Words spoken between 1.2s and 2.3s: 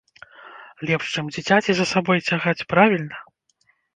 дзіцяці за сабой